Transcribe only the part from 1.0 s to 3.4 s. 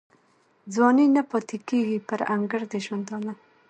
نه پاته کیږي پر انګړ د ژوندانه